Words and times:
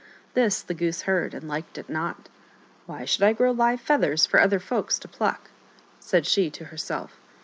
This 0.33 0.63
the 0.63 0.73
goose 0.73 1.03
heard, 1.03 1.35
and 1.35 1.47
liked 1.47 1.77
it 1.77 1.87
not." 1.87 2.27
Why 2.87 3.05
should 3.05 3.21
I 3.21 3.33
grow 3.33 3.51
live 3.51 3.79
feathers 3.81 4.25
for 4.25 4.41
other 4.41 4.57
folks 4.59 4.97
to 4.97 5.07
pluck?" 5.07 5.51
said 5.99 6.25
she 6.25 6.49
to 6.49 6.65
herself. 6.65 7.19